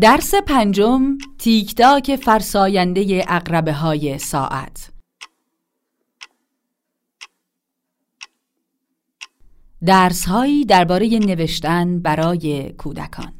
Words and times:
درس 0.00 0.34
پنجم 0.34 1.18
تیکتاک 1.38 2.16
فرساینده 2.16 3.24
اقربه 3.28 3.72
های 3.72 4.18
ساعت. 4.18 4.90
درس 9.86 10.26
هایی 10.26 10.64
درباره 10.64 11.06
نوشتن 11.06 12.00
برای 12.00 12.72
کودکان. 12.72 13.32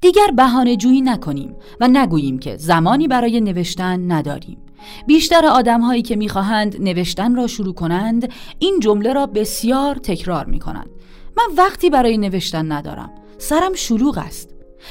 دیگر 0.00 0.30
بهانه 0.36 0.76
جویی 0.76 1.00
نکنیم 1.00 1.56
و 1.80 1.88
نگوییم 1.88 2.38
که 2.38 2.56
زمانی 2.56 3.08
برای 3.08 3.40
نوشتن 3.40 4.12
نداریم. 4.12 4.58
بیشتر 5.06 5.46
آدم 5.46 5.80
هایی 5.80 6.02
که 6.02 6.16
می‌خواهند 6.16 6.80
نوشتن 6.80 7.34
را 7.34 7.46
شروع 7.46 7.74
کنند 7.74 8.32
این 8.58 8.80
جمله 8.80 9.12
را 9.12 9.26
بسیار 9.26 9.94
تکرار 9.94 10.46
می 10.46 10.58
کنند 10.58 10.90
من 11.36 11.54
وقتی 11.56 11.90
برای 11.90 12.18
نوشتن 12.18 12.72
ندارم. 12.72 13.10
سرم 13.38 13.74
شلوغ 13.74 14.18
است. 14.18 14.50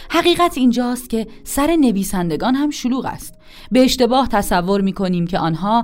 حقیقت 0.10 0.58
اینجاست 0.58 1.10
که 1.10 1.28
سر 1.44 1.76
نویسندگان 1.76 2.56
هم 2.56 2.70
شلوغ 2.70 3.06
است. 3.06 3.34
به 3.72 3.84
اشتباه 3.84 4.28
تصور 4.28 4.82
می 4.82 4.94
کنیم 4.94 5.28
که 5.28 5.40
آنها 5.40 5.84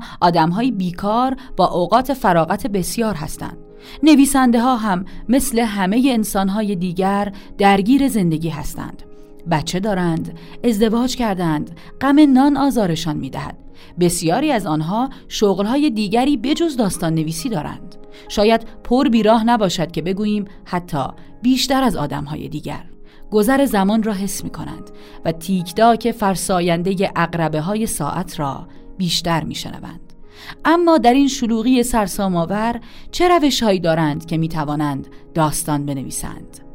های 0.51 0.71
بیکار 0.71 1.35
با 1.57 1.67
اوقات 1.67 2.13
فراغت 2.13 2.67
بسیار 2.67 3.15
هستند. 3.15 3.57
نویسنده 4.03 4.61
ها 4.61 4.75
هم 4.75 5.05
مثل 5.29 5.59
همه 5.59 6.03
انسان 6.05 6.49
های 6.49 6.75
دیگر 6.75 7.31
درگیر 7.57 8.07
زندگی 8.07 8.49
هستند. 8.49 9.03
بچه 9.51 9.79
دارند 9.79 10.39
ازدواج 10.63 11.15
کردند 11.15 11.77
غم 12.01 12.33
نان 12.33 12.57
آزارشان 12.57 13.17
می 13.17 13.29
دهد. 13.29 13.57
بسیاری 13.99 14.51
از 14.51 14.65
آنها 14.65 15.09
شغلهای 15.27 15.89
دیگری 15.89 16.37
بجز 16.37 16.77
داستان 16.77 17.15
نویسی 17.15 17.49
دارند. 17.49 17.95
شاید 18.29 18.67
پر 18.83 19.09
بیراه 19.09 19.43
نباشد 19.43 19.91
که 19.91 20.01
بگوییم 20.01 20.45
حتی 20.65 21.03
بیشتر 21.41 21.83
از 21.83 21.95
آدمهای 21.95 22.49
دیگر 22.49 22.85
گذر 23.31 23.65
زمان 23.65 24.03
را 24.03 24.13
حس 24.13 24.43
می 24.43 24.49
کنند 24.49 24.91
و 25.25 25.31
تیکداک 25.31 26.11
فرساینده 26.11 27.11
اقربه 27.15 27.61
های 27.61 27.85
ساعت 27.85 28.39
را 28.39 28.67
بیشتر 28.97 29.43
می 29.43 29.55
شنوند. 29.55 30.13
اما 30.65 30.97
در 30.97 31.13
این 31.13 31.27
شلوغی 31.27 31.83
سرسام‌آور 31.83 32.79
چه 33.11 33.27
روش 33.27 33.63
هایی 33.63 33.79
دارند 33.79 34.25
که 34.25 34.37
می 34.37 34.49
توانند 34.49 35.07
داستان 35.33 35.85
بنویسند؟ 35.85 36.66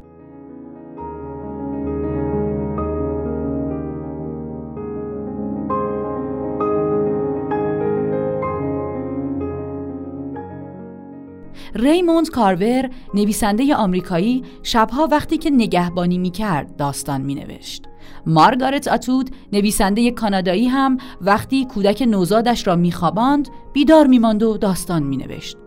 ریموند 11.75 12.29
کارور 12.29 12.89
نویسنده 13.13 13.75
آمریکایی 13.75 14.43
شبها 14.63 15.07
وقتی 15.11 15.37
که 15.37 15.49
نگهبانی 15.49 16.17
می‌کرد 16.17 16.75
داستان 16.75 17.21
مینوشت. 17.21 17.83
مارگارت 18.25 18.87
آتود 18.87 19.29
نویسنده 19.53 20.11
کانادایی 20.11 20.67
هم 20.67 20.97
وقتی 21.21 21.65
کودک 21.65 22.03
نوزادش 22.07 22.67
را 22.67 22.75
میخواباند 22.75 23.47
بیدار 23.73 24.07
میماند 24.07 24.43
و 24.43 24.57
داستان 24.57 25.03
مینوشت. 25.03 25.57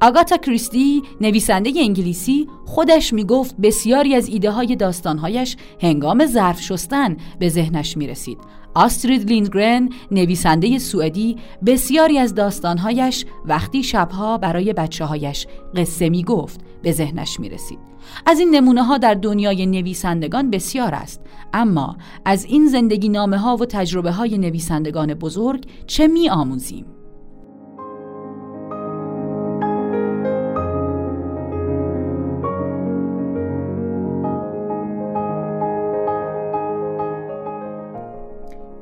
آگاتا 0.00 0.36
کریستی 0.36 1.02
نویسنده 1.20 1.72
انگلیسی 1.76 2.48
خودش 2.64 3.12
می‌گفت 3.12 3.56
بسیاری 3.62 4.14
از 4.14 4.28
ایده 4.28 4.50
های 4.50 4.76
داستانهایش 4.76 5.56
هنگام 5.80 6.26
ظرف 6.26 6.60
شستن 6.60 7.16
به 7.38 7.48
ذهنش 7.48 7.96
می 7.96 8.06
رسید 8.06 8.38
آسترید 8.76 9.28
لیندگرن 9.28 9.88
نویسنده 10.10 10.78
سوئدی 10.78 11.36
بسیاری 11.66 12.18
از 12.18 12.34
داستانهایش 12.34 13.24
وقتی 13.44 13.82
شبها 13.82 14.38
برای 14.38 14.72
بچه 14.72 15.04
هایش 15.04 15.46
قصه 15.76 16.08
می 16.08 16.24
گفت 16.24 16.60
به 16.82 16.92
ذهنش 16.92 17.40
می 17.40 17.48
رسید. 17.48 17.78
از 18.26 18.38
این 18.38 18.50
نمونه 18.54 18.84
ها 18.84 18.98
در 18.98 19.14
دنیای 19.14 19.66
نویسندگان 19.66 20.50
بسیار 20.50 20.94
است 20.94 21.20
اما 21.52 21.96
از 22.24 22.44
این 22.44 22.66
زندگی 22.66 23.08
نامه 23.08 23.38
ها 23.38 23.56
و 23.56 23.64
تجربه 23.64 24.12
های 24.12 24.38
نویسندگان 24.38 25.14
بزرگ 25.14 25.66
چه 25.86 26.06
می 26.06 26.28
آموزیم؟ 26.28 26.95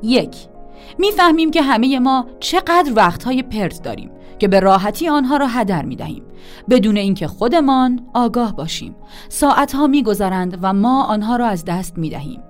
یک. 0.05 0.35
می‌فهمیم 0.99 1.51
که 1.51 1.61
همه 1.61 1.99
ما 1.99 2.25
چقدر 2.39 2.91
وقتهای 2.95 3.43
پرت 3.43 3.83
داریم 3.83 4.11
که 4.39 4.47
به 4.47 4.59
راحتی 4.59 5.09
آنها 5.09 5.37
را 5.37 5.47
هدر 5.47 5.85
می 5.85 5.95
دهیم 5.95 6.23
بدون 6.69 6.97
اینکه 6.97 7.27
خودمان 7.27 8.01
آگاه 8.13 8.55
باشیم. 8.55 8.95
ساعتها 9.29 9.87
میگذرند 9.87 10.59
و 10.61 10.73
ما 10.73 11.03
آنها 11.03 11.35
را 11.35 11.47
از 11.47 11.65
دست 11.65 11.97
می 11.97 12.09
دهیم 12.09 12.41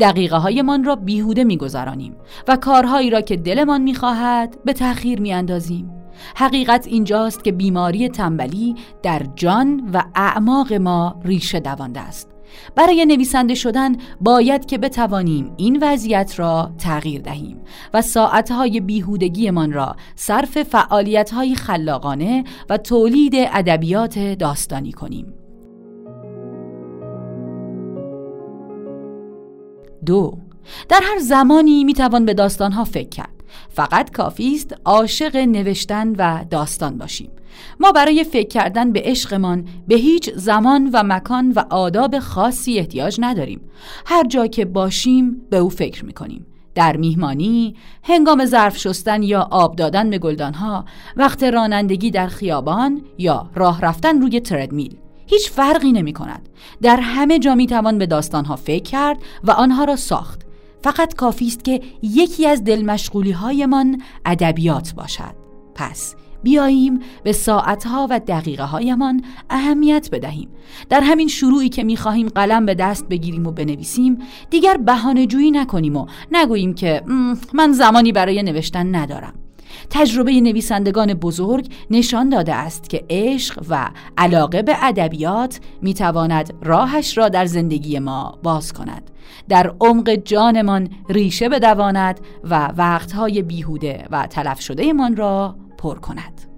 دقیقه 0.00 0.36
هایمان 0.36 0.84
را 0.84 0.96
بیهوده 0.96 1.44
میگذرانیم 1.44 2.16
و 2.48 2.56
کارهایی 2.56 3.10
را 3.10 3.20
که 3.20 3.36
دلمان 3.36 3.82
می‌خواهد 3.82 4.56
به 4.64 4.72
تأخیر 4.72 5.20
میاندازیم. 5.20 5.90
حقیقت 6.36 6.86
اینجاست 6.86 7.44
که 7.44 7.52
بیماری 7.52 8.08
تنبلی 8.08 8.74
در 9.02 9.22
جان 9.34 9.90
و 9.92 10.02
اعماق 10.14 10.72
ما 10.72 11.20
ریشه 11.24 11.60
دوانده 11.60 12.00
است. 12.00 12.33
برای 12.74 13.06
نویسنده 13.06 13.54
شدن 13.54 13.96
باید 14.20 14.66
که 14.66 14.78
بتوانیم 14.78 15.52
این 15.56 15.78
وضعیت 15.82 16.34
را 16.36 16.70
تغییر 16.78 17.20
دهیم 17.20 17.60
و 17.94 18.02
ساعتهای 18.02 18.80
بیهودگیمان 18.80 19.72
را 19.72 19.96
صرف 20.16 20.62
فعالیتهای 20.62 21.54
خلاقانه 21.54 22.44
و 22.70 22.78
تولید 22.78 23.34
ادبیات 23.36 24.18
داستانی 24.18 24.92
کنیم. 24.92 25.34
دو 30.06 30.38
در 30.88 31.00
هر 31.02 31.18
زمانی 31.18 31.84
می‌توان 31.84 32.24
به 32.24 32.34
داستانها 32.34 32.84
فکر 32.84 33.08
کرد 33.08 33.33
فقط 33.68 34.10
کافی 34.10 34.54
است 34.54 34.76
عاشق 34.84 35.36
نوشتن 35.36 36.08
و 36.18 36.44
داستان 36.50 36.98
باشیم 36.98 37.30
ما 37.80 37.92
برای 37.92 38.24
فکر 38.24 38.48
کردن 38.48 38.92
به 38.92 39.02
عشقمان 39.04 39.64
به 39.88 39.94
هیچ 39.94 40.30
زمان 40.30 40.90
و 40.92 41.02
مکان 41.02 41.52
و 41.52 41.64
آداب 41.70 42.18
خاصی 42.18 42.78
احتیاج 42.78 43.16
نداریم 43.20 43.60
هر 44.06 44.26
جا 44.26 44.46
که 44.46 44.64
باشیم 44.64 45.42
به 45.50 45.56
او 45.56 45.68
فکر 45.68 46.04
می‌کنیم 46.04 46.46
در 46.74 46.96
میهمانی، 46.96 47.74
هنگام 48.02 48.46
ظرف 48.46 48.76
شستن 48.76 49.22
یا 49.22 49.48
آب 49.50 49.76
دادن 49.76 50.10
به 50.10 50.18
گلدانها، 50.18 50.84
وقت 51.16 51.42
رانندگی 51.42 52.10
در 52.10 52.26
خیابان 52.26 53.02
یا 53.18 53.50
راه 53.54 53.80
رفتن 53.80 54.20
روی 54.20 54.40
تردمیل 54.40 54.96
هیچ 55.26 55.50
فرقی 55.50 55.92
نمی 55.92 56.12
کند. 56.12 56.48
در 56.82 56.96
همه 56.96 57.38
جا 57.38 57.54
می 57.54 57.66
توان 57.66 57.98
به 57.98 58.06
داستانها 58.06 58.56
فکر 58.56 58.82
کرد 58.82 59.18
و 59.44 59.50
آنها 59.50 59.84
را 59.84 59.96
ساخت. 59.96 60.43
فقط 60.84 61.14
کافی 61.14 61.46
است 61.46 61.64
که 61.64 61.80
یکی 62.02 62.46
از 62.46 62.64
دلمشغولی 62.64 63.32
هایمان 63.32 64.02
ادبیات 64.24 64.94
باشد. 64.94 65.34
پس 65.74 66.14
بیاییم 66.42 67.00
به 67.22 67.32
ساعتها 67.32 68.06
و 68.10 68.20
دقیقه 68.20 68.64
هایمان 68.64 69.24
اهمیت 69.50 70.08
بدهیم 70.12 70.48
در 70.88 71.00
همین 71.00 71.28
شروعی 71.28 71.68
که 71.68 71.84
می‌خواهیم 71.84 72.28
قلم 72.28 72.66
به 72.66 72.74
دست 72.74 73.08
بگیریم 73.08 73.46
و 73.46 73.50
بنویسیم 73.50 74.18
دیگر 74.50 74.76
بهانه 74.76 75.26
جویی 75.26 75.50
نکنیم 75.50 75.96
و 75.96 76.06
نگوییم 76.32 76.74
که 76.74 77.02
من 77.54 77.72
زمانی 77.72 78.12
برای 78.12 78.42
نوشتن 78.42 78.94
ندارم 78.94 79.43
تجربه 79.90 80.40
نویسندگان 80.40 81.14
بزرگ 81.14 81.72
نشان 81.90 82.28
داده 82.28 82.54
است 82.54 82.90
که 82.90 83.04
عشق 83.10 83.62
و 83.68 83.90
علاقه 84.18 84.62
به 84.62 84.76
ادبیات 84.82 85.60
می‌تواند 85.82 86.54
راهش 86.62 87.18
را 87.18 87.28
در 87.28 87.46
زندگی 87.46 87.98
ما 87.98 88.38
باز 88.42 88.72
کند. 88.72 89.10
در 89.48 89.74
عمق 89.80 90.14
جانمان 90.14 90.88
ریشه 91.08 91.48
بدواند 91.48 92.20
و 92.44 92.68
وقتهای 92.76 93.42
بیهوده 93.42 94.06
و 94.10 94.26
تلف 94.26 94.60
شده 94.60 94.92
من 94.92 95.16
را 95.16 95.56
پر 95.78 95.98
کند. 95.98 96.53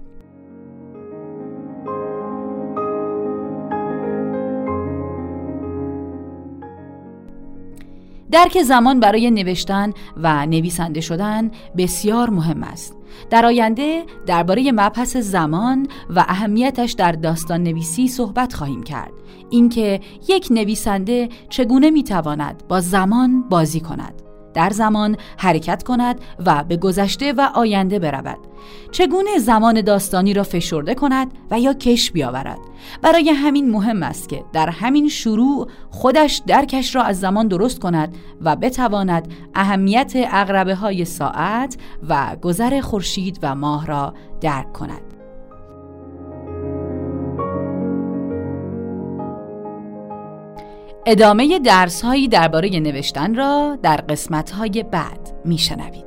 درک 8.31 8.61
زمان 8.61 8.99
برای 8.99 9.31
نوشتن 9.31 9.93
و 10.17 10.45
نویسنده 10.45 11.01
شدن 11.01 11.51
بسیار 11.77 12.29
مهم 12.29 12.63
است. 12.63 12.95
در 13.29 13.45
آینده 13.45 14.03
درباره 14.25 14.71
مبحث 14.71 15.17
زمان 15.17 15.87
و 16.09 16.25
اهمیتش 16.27 16.91
در 16.91 17.11
داستان 17.11 17.63
نویسی 17.63 18.07
صحبت 18.07 18.53
خواهیم 18.53 18.83
کرد. 18.83 19.11
اینکه 19.49 19.99
یک 20.27 20.47
نویسنده 20.51 21.29
چگونه 21.49 21.89
می‌تواند 21.89 22.63
با 22.67 22.81
زمان 22.81 23.41
بازی 23.49 23.79
کند. 23.79 24.21
در 24.53 24.69
زمان 24.69 25.17
حرکت 25.37 25.83
کند 25.83 26.21
و 26.45 26.63
به 26.63 26.77
گذشته 26.77 27.33
و 27.33 27.41
آینده 27.55 27.99
برود 27.99 28.39
چگونه 28.91 29.37
زمان 29.39 29.81
داستانی 29.81 30.33
را 30.33 30.43
فشرده 30.43 30.95
کند 30.95 31.31
و 31.51 31.59
یا 31.59 31.73
کش 31.73 32.11
بیاورد 32.11 32.59
برای 33.01 33.29
همین 33.29 33.71
مهم 33.71 34.03
است 34.03 34.29
که 34.29 34.43
در 34.53 34.69
همین 34.69 35.09
شروع 35.09 35.67
خودش 35.89 36.41
درکش 36.47 36.95
را 36.95 37.03
از 37.03 37.19
زمان 37.19 37.47
درست 37.47 37.79
کند 37.79 38.15
و 38.41 38.55
بتواند 38.55 39.27
اهمیت 39.55 40.13
اقربه 40.15 40.75
های 40.75 41.05
ساعت 41.05 41.77
و 42.09 42.35
گذر 42.41 42.81
خورشید 42.81 43.39
و 43.43 43.55
ماه 43.55 43.85
را 43.87 44.13
درک 44.41 44.73
کند 44.73 45.01
ادامه 51.09 51.59
درس 51.59 52.01
هایی 52.01 52.27
درباره 52.27 52.69
نوشتن 52.79 53.35
را 53.35 53.77
در 53.83 53.97
قسمت 53.97 54.51
های 54.51 54.83
بعد 54.91 55.33
میشنوید. 55.45 56.06